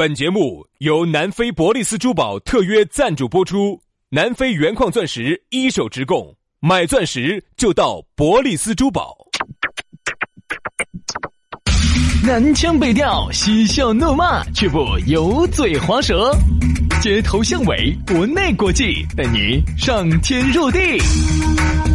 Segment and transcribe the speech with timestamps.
[0.00, 9.14] 本节目由南非伯利斯珠宝特约赞助播出，南非原矿钻石一手直供，买钻石就到伯利斯珠宝。
[12.26, 16.34] 南腔北调，嬉笑怒骂，却不油嘴滑舌，
[17.00, 20.78] 街头巷尾，国内国际，带你上天入地，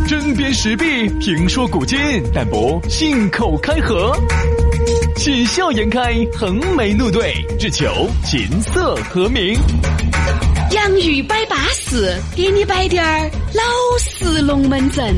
[0.08, 2.00] 针砭时弊，评说古今，
[2.34, 4.20] 但不信口开河，
[5.16, 9.55] 喜笑颜开，横眉怒对，只求琴瑟和鸣。
[10.72, 13.62] 洋芋摆巴士，给你摆点儿老
[13.99, 15.16] 式龙门阵。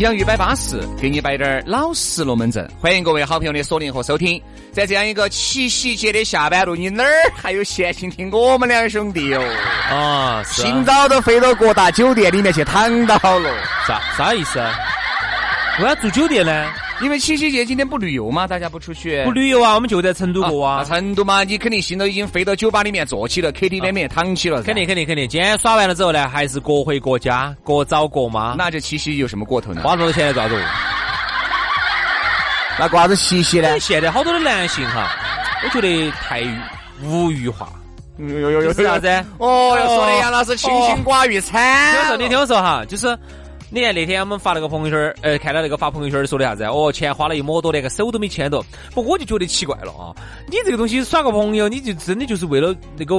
[0.00, 2.66] 洋芋摆巴适，给你摆点儿老实龙门阵。
[2.80, 4.40] 欢迎各位好朋友的锁定和收听。
[4.72, 9.42] 在这样一个七夕节的下班路，你哪儿还有闲心听我们两兄弟哟？
[9.90, 13.50] 啊，清早都飞到各大酒店里面去躺到了。
[13.86, 14.58] 啥啥意思？
[15.80, 16.66] 为啥住酒店呢？
[17.02, 18.46] 因为七夕节今天不旅游吗？
[18.46, 19.24] 大家不出去？
[19.24, 20.84] 不旅游啊，我们就在成都过啊。
[20.84, 24.62] 成都嘛，你肯定心都已经飞到酒吧里面坐起了，KTV 里面躺起了。
[24.62, 25.26] 肯定肯定肯定。
[25.26, 28.54] 今天耍完了之后呢，还是各回各家，各找各妈。
[28.58, 29.80] 那这七夕有什么过头呢？
[29.82, 30.54] 花多少钱来抓住？
[32.78, 33.80] 那瓜子七夕呢？
[33.80, 35.10] 现在好多的男性哈，
[35.64, 36.42] 我觉得太
[37.02, 37.70] 无欲化。
[38.18, 39.08] 有有有有是啥子？
[39.38, 41.92] 哦，说的杨老师清心寡欲惨。
[41.92, 43.18] 听我说，你听我说哈，就是。
[43.72, 46.64] 你看那天我们发了个朋友圈呃，看到那个发朋友圈说的啥子？
[46.64, 48.64] 哦，钱花了一抹多，连个手都没牵到。
[48.92, 50.10] 不，我就觉得奇怪了啊！
[50.48, 53.14] 你这个东西耍个朋友，你就真的就是为了那个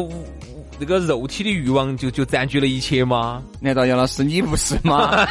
[0.78, 3.42] 那个肉体的欲望，就就占据了一切吗？
[3.62, 5.12] 难道杨老师你不是吗？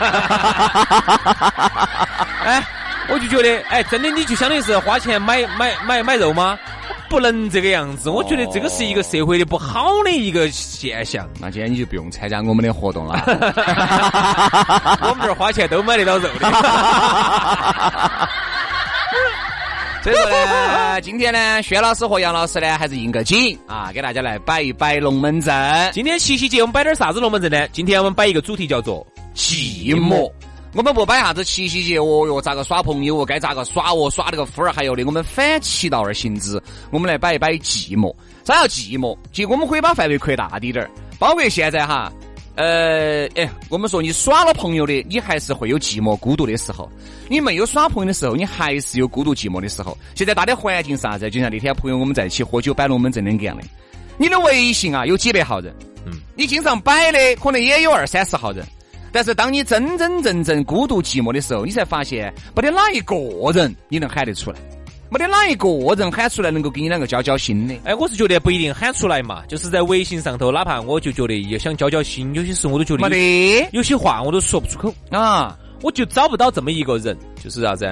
[2.42, 2.66] 哎，
[3.10, 6.58] 我就觉得，哎，真的你就相当于是花钱买买买买肉吗？
[7.10, 11.28] 不能这个样子，我觉得这个是一个社会的不好的一个现象。
[11.40, 13.20] 那今天你就不用参加我们的活动了。
[15.02, 16.48] 我们这儿花钱都买得到肉的。
[20.02, 25.52] 所以说呢，今天呢，薛老师和杨老师呢，还是应个景啊，给大家来摆一摆龙门阵。
[25.92, 27.68] 今天七夕节，我们摆点啥子龙门阵呢？
[27.72, 30.30] 今天我们摆一个主题叫做寂寞。
[30.72, 38.14] 我们不摆啥子七夕节哦哟，咋个耍朋友哦，该咋个耍哦，耍那个夫儿还有的，我们反其道而行之，我们来摆一摆寂寞。
[38.44, 39.16] 啥叫寂寞？
[39.32, 42.12] 其实我们可以把范围扩大滴点儿，包括现在哈，
[42.54, 46.88] 呃，哎，我们说你耍了朋友的，你还是会有寂寞孤独的时候；
[47.28, 49.98] 你没有耍朋友的时候，你还是有孤独寂寞的时候。
[50.14, 51.28] 现在大的环境是啥子？
[51.28, 53.64] 就像那天朋友我们在一起喝酒摆龙门阵那个样的，
[54.18, 55.74] 你的微信啊有几百号人，
[56.06, 58.64] 嗯，你经常摆的可能也有二三十号人。
[59.12, 63.16] 但是当你真真正正孤独寂寞的时候，你才发现没得哪一个
[63.52, 64.58] 人你能喊得出来，
[65.10, 67.74] 没得哪一个人喊出来能够给你两个交交心的。
[67.84, 77.86] 哎，我是觉得不一定喊出来嘛，就是在微信上头，哪怕我就觉得也想交交心，有些时候我都觉得没得，有些话我都说不出口啊，我就找不到这么一个人，就是啥子？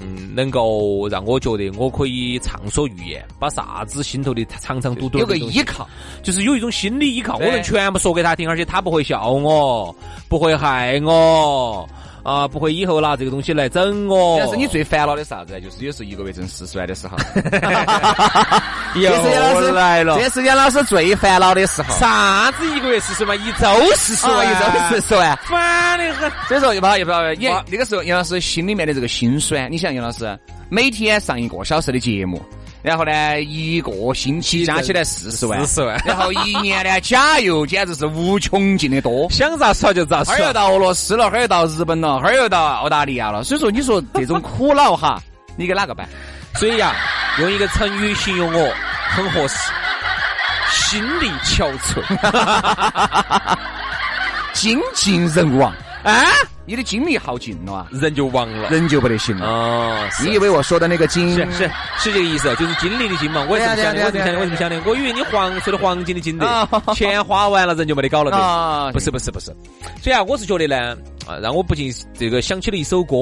[0.00, 5.88] 嗯，能够让我觉得我可以畅所欲言，把啥子心头的长长堵堵有个依靠，
[6.22, 9.94] 就是有一种心理依靠，我能全部说给他听，而且他不会笑我，
[10.28, 11.88] 不会害我。
[12.22, 14.38] 啊，不会以后拿这个东西来整我。
[14.38, 15.60] 但是你最烦恼的啥子？
[15.60, 17.16] 就是有时候一个月挣四十万的时候。
[19.00, 19.10] 又
[19.72, 21.94] 来了，这是杨老师最烦恼的时候。
[21.98, 23.38] 啥子一个月四十万？
[23.38, 26.30] 一周四十万，一周四十万，烦的很。
[26.48, 27.22] 所以说，又不好，又不好。
[27.34, 29.70] 你那个时候，杨老师心里面的这个心酸。
[29.70, 32.42] 你想，杨老师每天上一个小时的节目。
[32.82, 36.00] 然后呢，一个星期加起来四十万，四十万。
[36.06, 40.34] 然后一年呢，加油简直是无穷尽的多，想咋耍就咋耍。
[40.34, 43.42] 哈儿又到俄罗斯了，哈儿又到日本了，哈儿又到澳大利亚了。
[43.42, 45.20] 所以说，你说这种苦恼哈，
[45.56, 46.08] 你给哪个办？
[46.54, 46.94] 所以呀，
[47.40, 48.74] 用一个成语形容我
[49.10, 49.58] 很合适，
[50.70, 53.56] 心力憔悴，
[54.54, 55.72] 精尽人亡。
[56.10, 56.24] 啊！
[56.64, 59.46] 你的精力耗尽了啊，人就亡了，人就不得行了。
[59.46, 63.46] 哦，你以为我说的那个精是是是这个意思，就是精力的精嘛？
[63.48, 64.82] 我也是想的，我是想的，我是想的。
[64.84, 68.92] 我以为你黄说的黄金的金的，钱花完了人就没得搞了的。
[68.92, 69.46] 不是不是不是。
[70.02, 73.16] 所以啊，我是觉得呢，啊，让我不禁这个想起了一首歌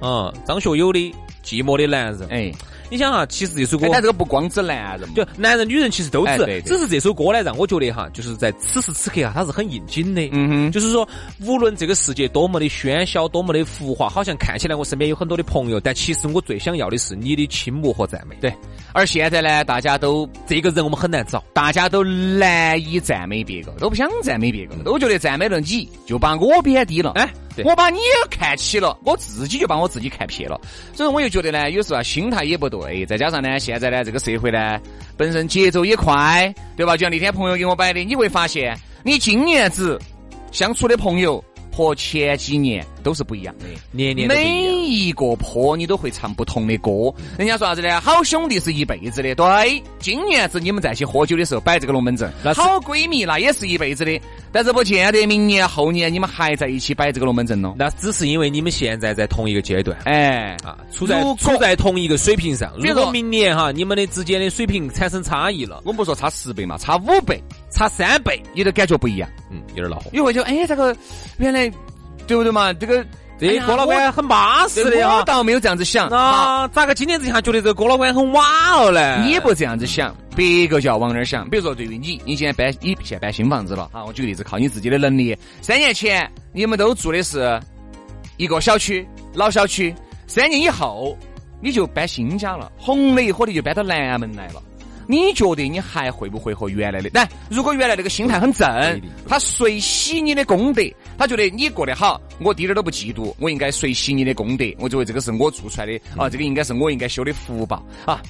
[0.00, 0.98] 啊，张学友的
[1.42, 2.28] 《寂寞的男人》。
[2.30, 2.52] 哎。
[2.90, 10.28] 你想哈，其实这首歌，但这个不光指男人，就男人女人其实都指，只是这首歌呢，让我觉得哈，就是在此时此刻哈，它是很应景的。
[10.32, 11.08] 嗯哼，就是说，
[11.46, 18.34] 无论这个世界多么的喧嚣，多么的浮华，好像看起来我身边有很多的朋友，但其实我最想要的是你的倾慕和赞美。
[18.40, 18.52] 对，
[18.92, 27.12] 而现在呢，大家都这个人我们很难找，大家都难以赞美别个，都不想赞美别个，都觉得赞美了你就把我贬低了。
[27.12, 27.32] 哎。
[27.64, 30.60] 我把你也看起了，我自己就把我自己看撇了，
[30.94, 34.78] 所以我又觉得呢，有时候心态也不对，再加上呢，现在呢这个社会呢
[35.16, 36.96] 本身节奏也快，对吧？
[36.96, 39.98] 就像那天朋友给我摆的，你会发现，你今年子
[40.52, 44.44] 相处的朋友和前几年都是不一样的，年年每
[44.86, 46.90] 一个坡你都会唱不同的歌。
[47.38, 47.98] 人家说啥子呢？
[48.00, 49.82] 好兄弟是一辈子的，对。
[49.98, 54.20] 今年子你们在一起喝酒的时候摆这个龙门阵，好闺蜜那也是一辈子的，
[54.52, 57.74] 但是不见得明年后年你们还在一起摆这个龙门阵咯。
[57.78, 62.70] 那只是因为你们现在在同一个阶段，哎啊，处在处在同一个水平上。
[62.76, 67.40] 如果明年哈你们的之间的水平产生差异了，我们不说差十倍嘛，差五倍。
[67.72, 70.10] 差三倍，你都感觉不一样，嗯，有点恼火。
[70.12, 70.96] 你会觉得，哎，这个
[71.38, 71.70] 原来
[72.26, 72.72] 对不对嘛？
[72.72, 73.04] 这个
[73.38, 75.16] 这郭老倌很巴适的哈。
[75.16, 79.24] 我倒没有这样子想啊，咋个今年子下觉得这个郭老倌很瓦了嘞？
[79.26, 81.48] 你不这样子想，别个就要往那儿想。
[81.48, 84.04] 比如说，对于你，你现在搬，你现在搬新房子了啊。
[84.04, 85.36] 我举个例子，靠你自己的能力。
[85.62, 87.58] 三年前你们都住的是
[88.36, 89.94] 一个小区，老小区。
[90.26, 91.16] 三年以后
[91.60, 94.62] 你就搬新家了，红的一伙的就搬到南门来了。
[95.10, 97.10] 你觉得你还会不会和原来的？
[97.12, 100.82] 但如果原来那个心态很正，他随喜你的功德，
[101.18, 108.22] 他觉得你过得好，我滴点儿都不嫉妒，我应该随喜你的功德，我觉得这个是我做出来的啊，这个应该是我应该修的福报啊。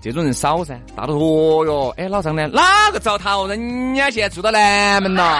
[0.00, 2.48] 这种人少噻，大多哦哟，哎，老张呢？
[2.48, 3.48] 哪个找他哦？
[3.48, 5.38] 人家现在住到南门了。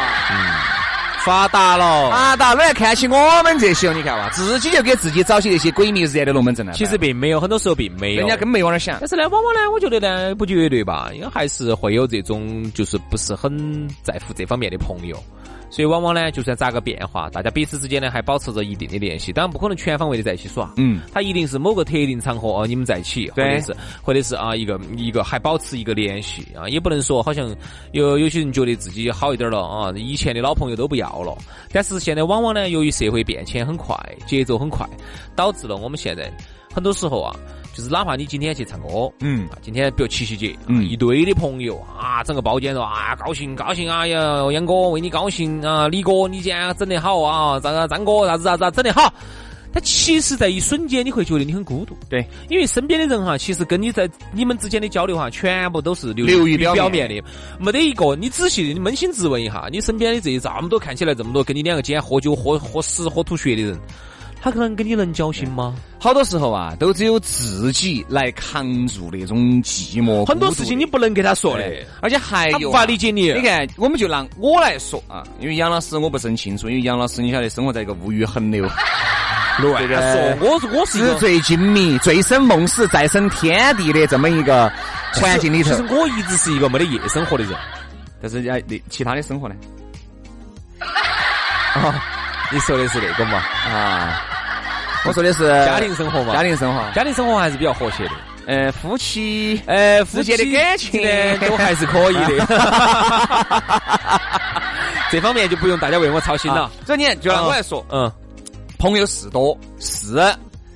[1.29, 6.73] 发达了，发达了，来看起我们这些，你看哇，自己就给自己找起那些鬼迷日眼的龙门阵了。
[6.73, 8.97] 其实并没有，很多时候并没有，人家根本没往那想。
[8.99, 15.23] 但是呢，往往呢，我觉得呢，不绝对吧，因为还是会有这种就是不是很在乎这方面的朋友。
[15.71, 20.73] 所以往往呢，就算咋个变化，大家彼此之间呢还保持着一定的联系，当然不可能全方位的在一起耍。
[20.77, 27.55] 嗯，他一定是某个特定场合哦，你们在一起，或者是或者是啊一个一个还保持一个联系啊，也不能说好像
[27.93, 31.37] 有有些人觉得自己好一点了啊，以前的老朋友都不要了。
[31.71, 33.95] 但是现在往往呢，由于社会变迁很快，
[34.27, 34.89] 节奏很快，
[35.37, 36.33] 导致了我们现在
[36.73, 37.35] 很多时候啊。
[37.75, 49.13] 就是哪怕你今天去唱歌，嗯，今天比如七夕节，嗯，一堆的朋友啊，整个包间说啊，高兴高兴啊，呀，杨哥为你高兴啊，李哥你今天整得好啊，张张哥啥子啥子整得好。
[49.71, 57.23] 但其实，在一瞬间，你会觉得你很孤独，对，因为身边的人哈，其实跟你在你们之间的交流哈，全部都是流流于表面的，
[57.61, 58.17] 没得一个。
[58.17, 63.79] 你仔细你扪心自问一下，你身边的这这么多看起来这么多跟你两个今天喝酒喝喝死喝吐血的人。
[64.41, 65.75] 他可能跟你能交心吗？
[66.01, 70.25] 好多时候啊，都只有自己来扛住那种寂寞。
[70.25, 71.65] 很多事情你不能给他说的，
[72.01, 73.33] 而且还有无法理解你。
[73.33, 78.69] 你看，我们就拿我来说啊，因为杨老师我不是很清楚，因为杨老师你晓得生活在一个物欲横流。
[79.61, 84.73] 乱说，我我是纸醉金迷、醉生梦死、再生天地的这么一个
[85.15, 85.71] 环境里头。
[85.71, 87.53] 其实我一直是一个没得夜生活的人，
[88.23, 89.57] 但是哎，那其他的生活呢？
[91.75, 91.93] 啊，
[92.51, 93.39] 你说的是那个嘛？
[93.73, 94.23] 啊。
[95.05, 98.11] 我说的是家庭生活嘛，家庭生活，家庭生活还是比较和谐的。
[98.49, 102.45] 呃，夫妻，呃，夫妻的感情呢，都还是可以的。
[105.11, 106.69] 这方面就不用大家为我操心了。
[106.85, 108.11] 这你就让我来说，嗯，
[108.77, 110.17] 朋友是多是，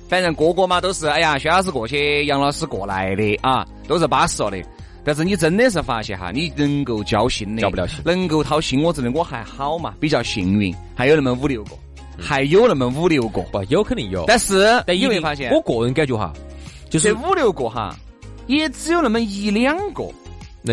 [0.09, 4.63] 反正个个嘛都是，哎呀，薛老师过去，杨老师过来的啊，都是巴适了的。
[5.03, 11.71] 但是你真的是发现哈，你能够交心的，交不了心，能够掏心窝子的我还好嘛，比较幸运，还有那么五六个。
[12.15, 16.31] 还有那么五六个，不有肯定有，但是但你会发现，我个人感觉哈，
[16.87, 17.97] 就是五六个哈，
[18.45, 20.03] 也只有那么一两个。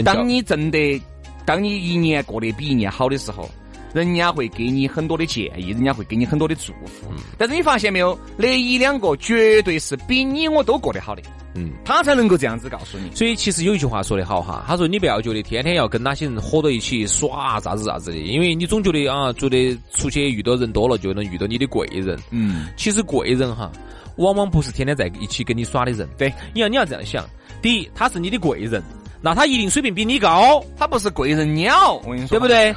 [0.05, 1.01] 当你挣得，
[1.47, 3.49] 当你一年过得比一年好的时候，
[3.93, 7.11] 人家会给你很多的建议，人家会给你很多的祝福。
[7.37, 11.23] 但是你发现没有，那一两个绝对是比你我都过得好的。
[11.55, 13.11] 嗯，他才能够这样子告诉你。
[13.13, 22.17] 所以其实有一句话说得好哈，他说你不要觉得天天要跟哪些人合到一起耍啥子啥子的，因为你总觉得啊，觉得出去遇到人多了就能遇到你的贵人。
[22.31, 23.73] 嗯，其实贵人哈，
[24.17, 26.09] 往往不是天天在一起跟你耍的人。
[26.17, 27.29] 对，你要你要这样想，
[27.61, 28.81] 第一，他是你的贵人。
[29.23, 32.75] 那他一定水平比你高，他不是贵人鸟，我跟你说，对不对？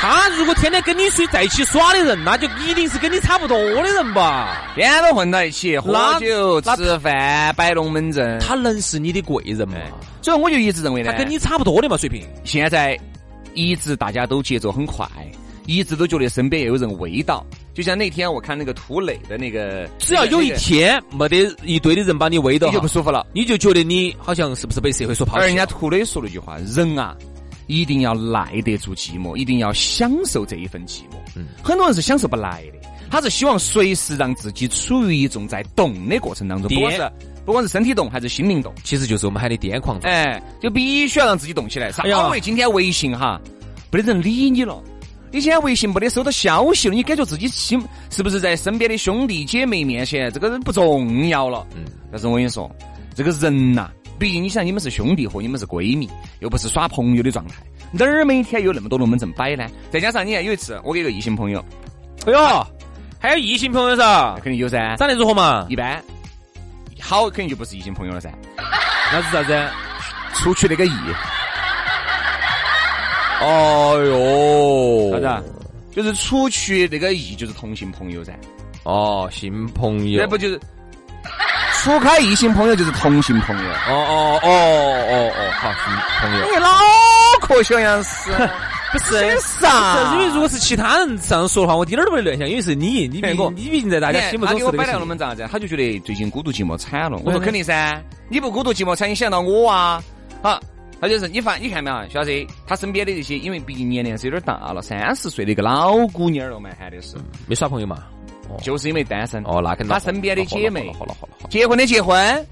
[0.00, 4.66] 他如果天天跟你睡在一起耍的人，那就一定是跟你差不多的人吧？
[4.74, 9.76] 天天都混到一起，喝酒、吃饭、摆龙门阵，他能是你的贵人吗？
[10.22, 12.26] 所以我就一直认为呢，他跟你差不多的嘛水平。
[12.44, 12.98] 现在
[13.54, 15.06] 一直大家都节奏很快。
[15.64, 25.42] 一直都觉得身边有人围导，就像那天我看那个涂磊的那个，只要有一天没得一堆的人把你围到，你就不舒服了，你就觉得你好像是不是被社会所抛弃？
[25.42, 27.16] 而人家涂磊说了一句话：人啊，
[27.66, 31.16] 一定要耐得住寂寞，一定要享受这一份寂寞。
[31.34, 37.12] 嗯，很多人是享受不来的，他是希望随时让自己处于一种在动的过程当中，不管是
[37.46, 39.98] 不管是身体动还是心灵动，其实就是我们喊的癫狂。
[40.00, 41.90] 哎，就必须要让自己动起来。
[41.90, 42.04] 啥？
[42.04, 43.40] 因为今天微信哈，
[43.90, 44.78] 没得人理你了。
[45.32, 51.66] 你现在微信没得收到消息了，你感觉自己心是不是在身边的兄弟姐妹面前，这个人不重要了？
[51.74, 51.84] 嗯。
[52.10, 52.70] 但是我跟你说，
[53.14, 56.06] 这个人呐，毕竟你想，你们是兄弟和你们是闺蜜，
[56.40, 57.54] 又不是耍朋友的状态，
[57.90, 59.66] 哪儿每天有那么多龙门阵摆呢？
[59.90, 61.64] 再加上你看有一次，我给一个异性朋友，
[62.26, 62.66] 哎呦，
[63.18, 64.34] 还有异性朋友噻？
[64.42, 64.94] 肯定有噻。
[64.96, 65.66] 长得如何嘛？
[65.70, 66.04] 一般。
[67.00, 68.30] 好，肯定就不是异性朋友了噻。
[69.10, 69.68] 那是啥子？
[70.34, 70.92] 出去那个异。
[73.42, 75.52] 哦哟，啥子？
[75.94, 78.32] 就是除去那个异，就是同性朋友噻。
[78.84, 80.20] 哦，性朋友。
[80.20, 80.58] 那不就是
[81.82, 83.70] 除开异性朋友就是同性朋友？
[83.70, 85.82] 哦哦哦哦哦，好，性
[86.20, 86.46] 朋友。
[86.46, 86.68] 你脑
[87.40, 88.30] 壳小样 是？
[88.92, 90.12] 不是啥？
[90.12, 94.52] 因为如果是其他人这样说的话，我一点儿都不会乱想，因为是你，你毕你毕竟在大家心目中。
[94.54, 95.48] 他给我摆来了，我们咋子？
[95.50, 97.18] 他就觉得最近孤独寂寞惨了。
[97.24, 100.02] 我说肯定噻，你不孤独寂寞惨，你想到我啊？
[100.42, 100.60] 好。
[101.02, 102.30] 他就是你发，你看没有，小子，
[102.64, 107.16] 他身边的这些，因为毕竟年龄是有点大了，三十岁的一个老姑娘了嘛，喊的是
[107.48, 108.04] 没耍朋友嘛，
[108.62, 109.42] 就是因为单身。
[109.42, 109.88] 哦，那肯定。
[109.88, 112.46] 他身边的姐妹，好了好了好了，结婚的结婚，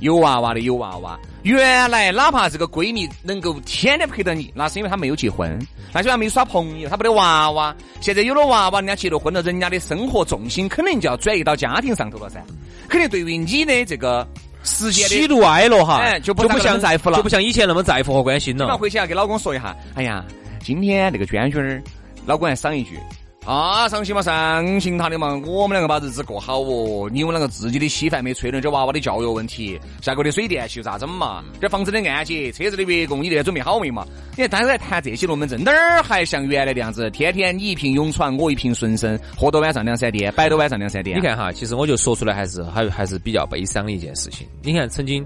[0.00, 1.18] 有娃娃的有娃娃。
[1.44, 5.58] 原来哪怕这个闺蜜能够天天陪着你，那是因为她没有结婚，
[5.90, 7.74] 那就还没耍朋友，她没得娃娃。
[8.02, 12.44] 现在有了娃娃，人家结了婚了，人家的生活重心肯定就要转移到家庭上头了噻，
[12.86, 14.28] 肯定对于你的这个。
[14.64, 18.76] 时间喜怒哀乐哈，就不像在乎了，就不像以前那么在乎和关心了。
[18.76, 20.24] 回去要给老公说一下，哎呀，
[20.62, 21.82] 今天那个娟娟儿，
[22.26, 22.98] 老公还赏一句。
[23.44, 27.10] 啊，伤心嘛，伤心他的嘛，我们两个把日子过好哦。
[27.12, 31.44] 你们两个自己的稀饭没吹了，这娃娃的教育问题，下个月的水电气咋整嘛？
[31.60, 34.06] 这房子的按揭，车子的月供，你这准备好没嘛？
[34.34, 37.10] 你看，当时在谈这些龙门阵，哪儿还像原来的样子？
[37.10, 41.18] 天天你一瓶永传，我一瓶顺生，喝到晚上两三点，摆到晚上两三点。
[41.18, 44.46] 你看哈，其实我就说出来，还是还还是比较悲伤的一件事情。
[44.62, 45.22] 你看，曾经。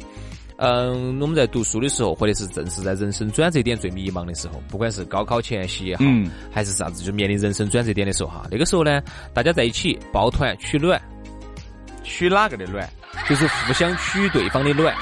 [0.61, 6.05] 嗯，我们在读书的时候，或者是正是在人生转折点最迷茫的时候，不管是高考前夕也好，
[6.53, 9.01] 还是啥子，就面临人生转折点的时候哈，那个时候呢，
[9.33, 11.01] 大家在一起抱团取暖，
[12.03, 12.89] 取哪个的暖？
[13.29, 14.93] 就是互相取对方的暖，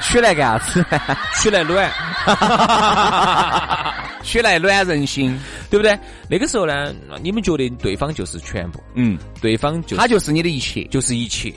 [0.00, 0.84] 取来干啥子？
[1.42, 1.90] 取来暖，
[4.22, 5.36] 取来暖人心，
[5.70, 5.98] 对不对？
[6.30, 11.52] 那个时候呢，你们觉得对方就是全部，嗯，对方就他就是你的一切，就是一切。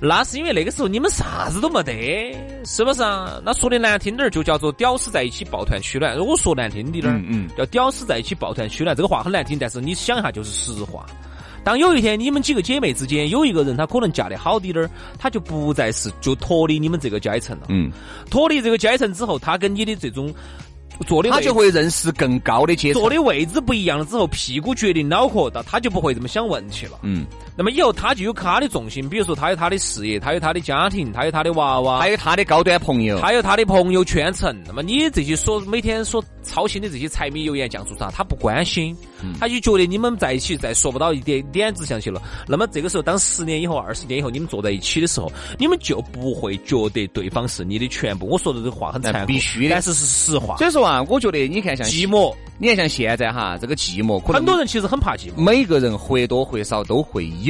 [0.00, 3.40] 那是因为那个时候你们啥子都没得，是不是啊？
[3.44, 6.16] 那说的难听点儿，就叫做屌丝在一起抱团取暖。
[6.16, 11.04] 如果说难听点儿，嗯，叫屌丝在一起抱团取暖，这个话很难听，但是你想一下就是实话。
[11.64, 17.66] 当有一天你们几个姐妹之间有一个人，他可能嫁得好滴点儿，他就不再是就脱离你们这个阶层了。
[17.68, 17.90] 嗯，
[18.30, 20.32] 脱离这个阶层之后，他跟你的这种。
[21.06, 23.00] 坐的他就会认识更高的阶层。
[23.00, 26.98] 坐的位置不一样了之后，屁股决定脑壳，那他就不会这么想问题了。
[27.02, 27.24] 嗯。
[27.58, 34.56] 那么以后他就有他的重心，比如说他有他的事业，他有他的家庭，他有他的娃娃，还有他的高端朋友，他有他的朋友圈层。
[34.64, 38.96] 那么你这些所每天所操心的这些柴米油盐酱醋茶，他不关心，
[39.40, 42.22] 他就觉得你们在一起再说不到一点点子上去了。
[42.46, 48.26] 那么这个时候，当十年以后、二十年以后，你们坐在一起的时候，你们就不会觉得对方是你的全部。
[48.26, 50.56] 我说的这个话很残酷，必须，但是是实话。
[50.58, 51.76] 所以说啊，我觉得你看。
[51.76, 55.40] 像寂寞，你看像现在哈，这个寂寞，很多人其实很怕寂寞。
[55.40, 57.47] 每个人或多或少都会有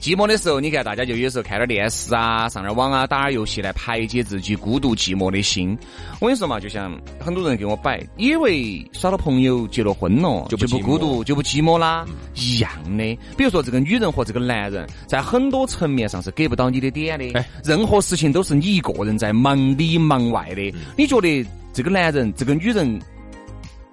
[0.00, 0.58] 寂寞的时候。
[0.58, 5.76] 你看，大家就有时候看点电视啊，上点网啊，打点游戏来排解自己孤独寂寞的心。
[6.20, 13.18] 我跟你说嘛，就像很多人给我摆，以为耍了朋友结了婚了就不孤独就不寂寞啦，一样的。
[13.36, 17.44] 比如说这个女人和这个男人，在很多层面上是给不到你的点的。
[17.62, 20.74] 任何事情都是你一个人在忙里忙外的。
[20.96, 23.00] 你觉得这个男人，这个女人？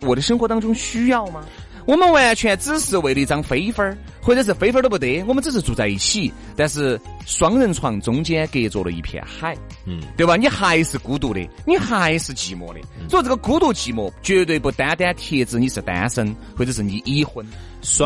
[0.02, 1.44] 我的生活当中需要吗？
[1.88, 10.36] 我们完全只是为了一张飞分儿，或者是飞分儿都不得，我们只是住在一起，但是双人床中间隔着了一片海，嗯，对吧？
[10.36, 12.82] 你还是孤独的，你还是寂寞的。
[13.10, 17.46] 所以这个孤独寂寞绝对不单单贴指你是单身，或者是你已婚。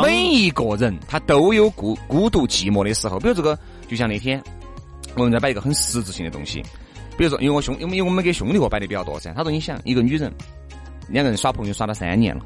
[0.03, 3.19] 每一个人他都有孤孤独寂寞的时候。
[3.19, 3.57] 比如这个，
[3.88, 4.39] 就像那天
[5.15, 6.61] 我们在摆一个很实质性的东西，
[7.17, 9.33] 比如说，因为我兄，因为我们给兄弟伙摆的比较多噻。
[9.33, 10.31] 他说，你想一个女人。
[11.07, 12.41] 两个人耍朋友耍了三年了，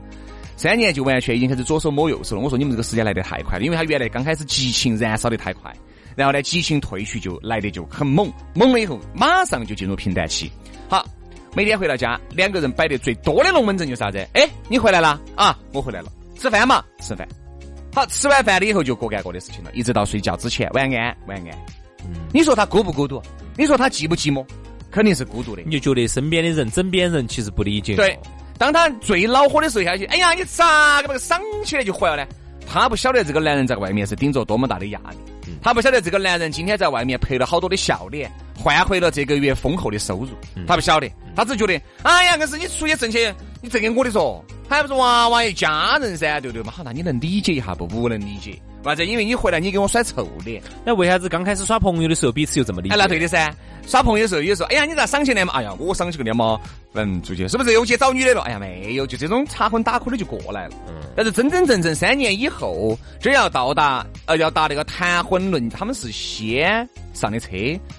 [0.58, 2.42] 三年就完全已经开始左手摸右手了。
[2.42, 5.74] 我说你们这个时间来得太快了，因为他原来刚开始激情燃烧的太快，
[6.16, 10.52] 然后呢激情褪去就来的就很猛，猛了以后马上就进入平淡期。
[10.88, 11.06] 好，
[11.56, 14.18] 每天回到家，两个人摆的最多的龙门阵就是啥子？
[14.34, 15.58] 哎，你回来了啊？
[15.74, 16.84] 我回来了，吃饭嘛？
[17.02, 17.28] 吃饭。
[17.94, 21.58] 好，吃完饭了以后就各干各的事情了，一直到睡觉之前，晚安，晚安。
[22.04, 23.22] 嗯，你说他孤不孤独？
[23.58, 24.46] 你说他寂不寂寞？
[24.92, 25.62] 肯定是孤独的。
[25.66, 27.96] 你就觉得身边的人、枕边人其实不理解。
[27.96, 28.18] 对。
[28.58, 32.28] 当他最恼火的时候下去，哎呀，你咋个把个赏起来就坏了呢？
[32.68, 40.30] 他不晓得这个男人在外面是顶着多么大的压力，他不晓得这个男人今天在外面赔了好多的笑脸，换回了这个月丰厚的收入。
[40.66, 46.72] 他不晓得，他只觉得，哎呀，硬是你出去挣钱，你挣给我的说，还不是娃娃一家人噻，对不对嘛？
[46.76, 47.86] 好，那你能理解一下不？
[47.86, 49.06] 不能理解，为啥子？
[49.06, 50.60] 因为你回来你给我甩臭脸。
[50.84, 52.96] 那为啥子刚开始耍朋友的时候彼此又这么理解？
[52.96, 53.54] 那对的噻。
[53.88, 55.54] 耍朋友的时候，有时候，哎呀，你咋赏起来嘛？
[55.54, 56.60] 哎呀，我赏起个脸嘛，
[56.94, 58.42] 嗯，出去是不是又去找女的了？
[58.42, 60.76] 哎呀，没有，就这种插荤打苦的就过来了。
[60.88, 60.94] 嗯。
[61.16, 67.50] 但是真真正正三年以后，只要到达呃要达那个谈婚论，他们是先上的车，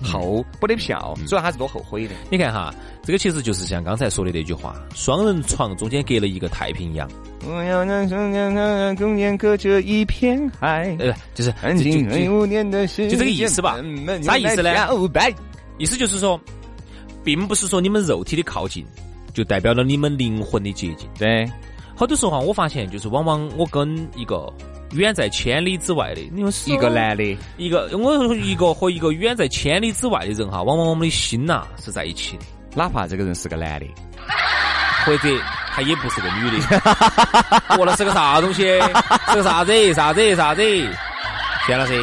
[0.02, 2.14] 后补的票，所以还是多后悔的。
[2.30, 7.08] 你看哈，这个其实就是像刚才说的那句话：双人床中间隔了一个太平洋。
[7.48, 10.94] 我要让中间中间隔着一片海。
[10.98, 13.78] 呃，就是安静五年的，就这个意思吧？
[14.22, 14.74] 啥意思呢？
[15.78, 16.40] 意思就是说，
[17.25, 18.87] 并不是说你们肉体的靠近，
[19.35, 21.09] 就代表了你们灵魂的接近。
[21.18, 21.50] 对，
[21.95, 24.52] 好多时候哈，我发现就是往往我跟一个
[24.92, 33.87] 远在千里之外的，你们是一个男的，一个我一个和一个远在千里之外的人哈，往往我们的心呐是在一起的，哪怕这个人是个男的，
[35.04, 35.28] 或者
[35.73, 36.78] 他也不是个女的，
[37.71, 38.62] 哦，那是个啥东西？
[39.28, 39.92] 是个啥子？
[39.92, 40.35] 啥子？
[40.37, 40.62] 啥子？
[41.66, 42.02] 田老师，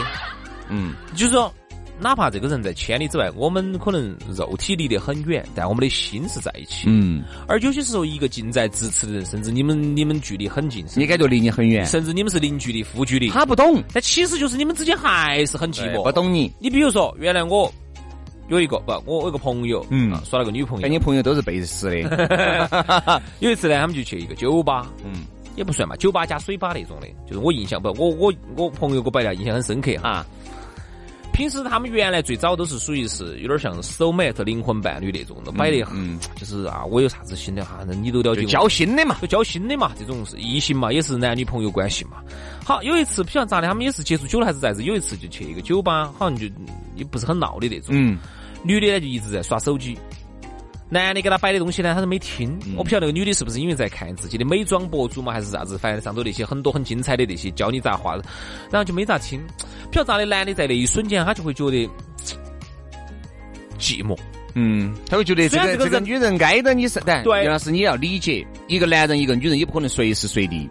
[0.70, 1.51] 嗯，就是说。
[2.03, 6.83] 哪怕这个人在千里之外，我们可能肉体离得很远，但我们的心是在一起。
[6.88, 16.53] 嗯，而有些时候，一个近在咫尺的人，甚至你们你们距离很近，你感觉离你很远，甚至你们是零距离、负距离，他不懂，但其实就是你们之间还是很寂寞，不懂你。
[16.60, 17.72] 你比如说，原来我
[18.50, 23.22] 有一个不，我有个朋友，嗯，耍了个女朋友，你朋友都是背时的。
[23.39, 25.24] 有一次呢，他们就去一个酒吧，嗯，
[25.55, 30.25] 也不算嘛，酒吧加水吧那种的，就是我印象不，我我我朋友给我摆的印象很深刻哈。
[31.33, 38.45] 平时他们原来最早都是属于是有点像 soul mate 灵魂伴侣那种都，摆的嗯，就是啊，我有啥子新的哈，那你都了解。
[38.45, 42.17] 交心的嘛，就交心的嘛，这种是异性嘛，也是男女朋友关系嘛。
[42.63, 46.45] 好，有一次不晓得咋的，他们也是接触久了还是咋子，有一次就去一个酒吧，好像就
[46.95, 47.89] 也不是很闹的那种。
[47.89, 48.17] 嗯。
[48.63, 49.97] 女的呢就一直在耍手机。
[50.93, 52.57] 男的给他摆的东西呢，他都没听。
[52.77, 55.77] 我不晓得那个女的是不是因为在看自己的美妆博主嘛，还是啥子？
[55.77, 58.15] 反正上头那些很多很精彩的那些教你咋画，
[58.71, 59.41] 然后就没咋听。
[59.88, 61.89] 不晓得咋的，男的在那一瞬间他就会觉得
[63.79, 64.17] 寂寞。
[64.55, 70.69] 嗯，他会觉得这个这个女人挨着你是，对，杨老师你要理解，一个男人一个女人也不可能随时随地。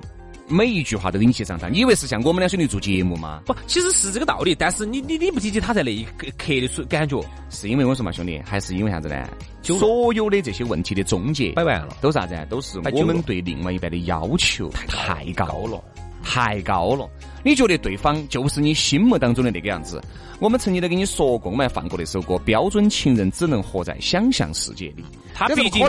[0.52, 3.40] 每一句话都给你写上当，你以为是像我们两兄弟做节目吗？
[3.46, 4.54] 不，其实是这个道理。
[4.54, 9.26] 但是你你你不理解他在那一刻的感觉，是因为我说嘛，兄弟，还是因为啥子呢？
[9.62, 12.36] 所有的这些问题的终结摆完了，都啥子？
[12.50, 15.82] 都是我们对另外一半的要求太高了，
[16.22, 17.08] 太高了。
[17.42, 20.00] 你觉得对方就是你心目当中的那个样子？
[20.38, 25.02] 我们曾经都跟你说过，我们还放过那首歌《标准情人只能活在想象世界里》。
[25.32, 25.86] 他毕竟，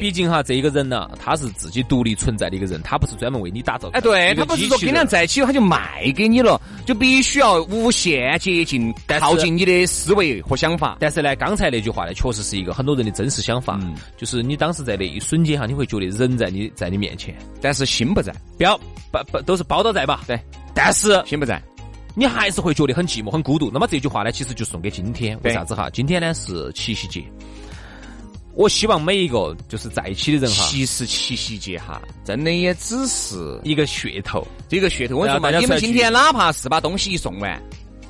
[0.00, 3.88] 毕竟哈，这一个人呢，他是自己独立存在的一个人，他不是专门为你打造。
[3.92, 10.96] 哎，对他不是说跟人在一起他就卖给你了，就必须要无限接近、靠近你的思维和想法。
[10.98, 13.78] 但是呢，刚才那句话呢，确实是一个很多人的真实想法，
[14.16, 18.76] 就是你当时在那一瞬间哈，你会觉得人在你在你面前，但是心不在，表
[19.12, 20.22] 不不都是包到在吧？
[20.26, 20.38] 对，
[20.74, 21.62] 但是心不在。
[22.16, 23.70] 你还是会觉得很寂寞、很孤独。
[23.72, 25.38] 那么这句话呢，其实就送给今天。
[25.42, 25.90] 为啥子哈？
[25.90, 27.24] 今天呢是七夕节。
[28.54, 35.16] 我希望每一个就是在一起的人哈，其实七夕节哈，真的也只是一个噱头，这个噱头。
[35.16, 37.60] 我说嘛，你们今天哪怕是把东西一送完，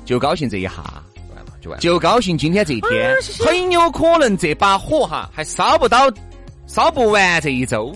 [0.05, 1.03] 就高兴这一下，
[1.79, 6.07] 就高兴今天这一天，很有可能这把火哈还烧不到，
[6.67, 7.91] 烧不完这一周，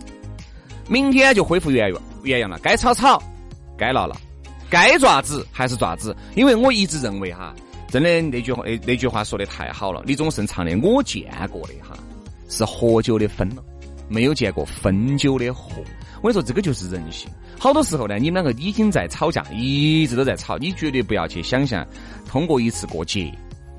[0.87, 2.57] 明天就恢复原原原样了。
[2.63, 3.21] 该吵吵，
[3.77, 4.15] 该闹闹。
[4.69, 7.55] 该爪子还是爪子，因为我一直认为哈，
[7.89, 10.03] 真的那句话，那那句话说的太好了。
[10.05, 11.97] 李宗盛唱的《我见过的哈》，
[12.55, 13.63] 是喝酒的分了，
[14.07, 15.81] 没有见过分酒的喝。
[16.21, 17.29] 我跟你说，这个就是人性。
[17.57, 21.85] 好多时候呢，你们两个已经在吵架，一直都在吵，你绝对不要去想象，
[22.27, 23.33] 通过一次过节，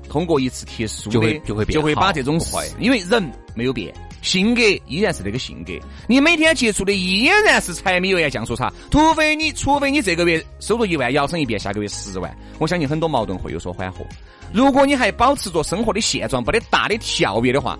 [0.09, 3.23] 通过一次贴书就会就会就会把这种坏，因为人
[3.55, 3.93] 没有变。
[4.21, 5.73] 性格依然是那个性格，
[6.07, 14.05] 你每天接触的依然是柴米油盐酱醋茶，除非你，除非你这个月收入一万，摇身一变下个月十万，我相信很多矛盾会有所缓和。
[14.53, 17.77] 如果你还保持着生活的现状，不得大的跳跃的话，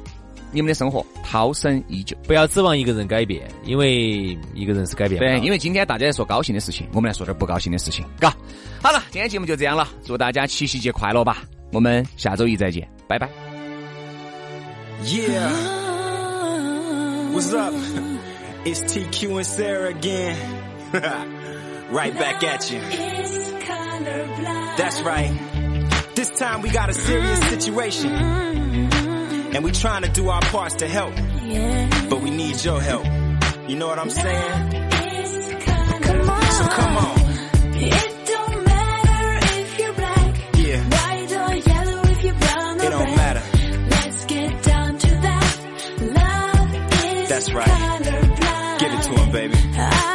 [0.52, 2.18] 你们的生活涛声依旧。
[2.24, 5.38] 不要指望一个人改变，因为一个人是改变不了。
[5.38, 8.36] 对，因为今天大家在说高兴的事情，我们来说点不高兴的事情，嘎。
[8.82, 11.44] 好了，今天节目就这样了，祝大家七夕节快乐吧！
[11.72, 13.30] 我们下周一再见，拜拜。
[15.04, 15.81] Yeah。
[17.32, 17.74] What's up?
[18.66, 20.38] It's TQ and Sarah again.
[21.92, 22.80] right back at you.
[24.78, 25.32] That's right.
[26.14, 28.12] This time we got a serious situation.
[28.12, 31.16] And we trying to do our parts to help.
[32.10, 33.06] But we need your help.
[33.70, 34.72] You know what I'm saying?
[36.52, 38.11] So come on.
[47.42, 48.78] That's right.
[48.80, 50.11] Give it to him, baby.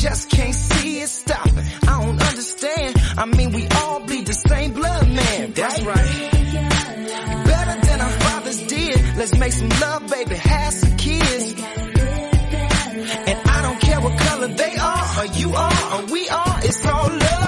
[0.00, 1.66] Just can't see it stopping.
[1.86, 2.96] I don't understand.
[3.18, 5.52] I mean, we all bleed the same blood, man.
[5.52, 6.30] That's right.
[7.44, 9.16] Better than our fathers did.
[9.16, 10.36] Let's make some love, baby.
[10.36, 11.52] Have some kids.
[13.28, 16.60] And I don't care what color they are, or you are, or we are.
[16.64, 17.39] It's all love,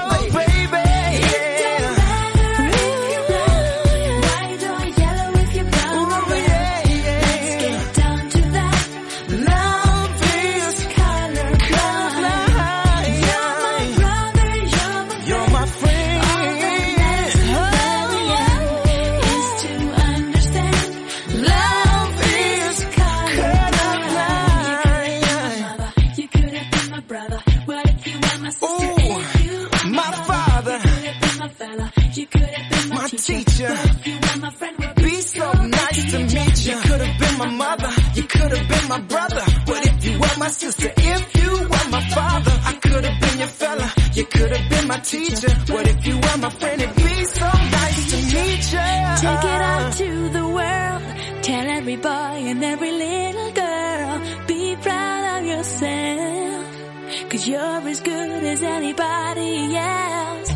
[36.67, 36.77] you.
[36.81, 37.91] Could have been my mother.
[38.15, 39.45] You could have been my brother.
[39.67, 40.93] But if you were my sister?
[40.97, 43.93] If you were my father, I could have been your fella.
[44.15, 45.53] You could have been my teacher.
[45.73, 46.83] What if you were my friend?
[46.83, 47.49] It'd be so
[47.79, 48.93] nice to meet you.
[49.27, 51.03] Take it out to the world.
[51.43, 54.47] Tell every boy and every little girl.
[54.47, 57.31] Be proud of yourself.
[57.31, 60.51] Cause you're as good as anybody else.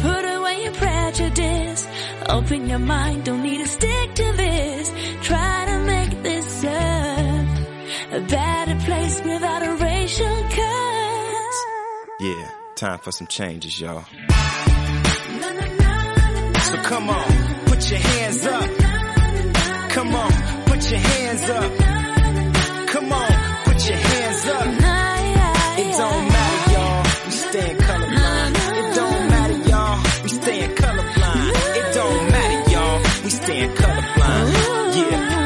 [0.00, 1.86] Put away your prejudice.
[2.28, 3.24] Open your mind.
[3.24, 4.92] Don't need to stick to this.
[12.84, 14.04] time for some changes, y'all.
[16.68, 17.28] So come on,
[17.64, 18.70] put your hands up.
[19.88, 20.32] Come on,
[20.66, 21.70] put your hands up.
[22.88, 23.30] Come on,
[23.64, 24.66] put your hands up.
[25.80, 27.02] It don't matter, y'all.
[27.24, 28.52] We staying colorblind.
[28.80, 29.98] It don't matter, y'all.
[30.22, 31.50] We staying colorblind.
[31.80, 32.98] It don't matter, y'all.
[33.24, 34.46] We staying colorblind.
[34.96, 35.43] Yeah.